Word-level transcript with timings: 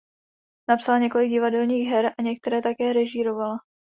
Napsala 0.69 0.97
několik 0.99 1.29
divadelních 1.29 1.89
her 1.89 2.13
a 2.17 2.21
některé 2.21 2.61
také 2.61 2.93
režírovala. 2.93 3.57